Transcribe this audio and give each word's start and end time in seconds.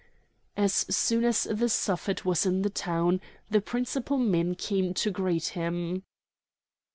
As 0.57 0.73
soon 0.89 1.23
as 1.23 1.43
the 1.43 1.69
Suffet 1.69 2.25
was 2.25 2.43
in 2.43 2.63
the 2.63 2.71
town 2.71 3.21
the 3.51 3.61
principal 3.61 4.17
men 4.17 4.55
came 4.55 4.95
to 4.95 5.11
greet 5.11 5.49
him. 5.49 6.01